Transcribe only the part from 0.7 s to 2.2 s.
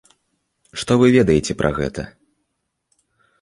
Што вы ведаеце пра гэта?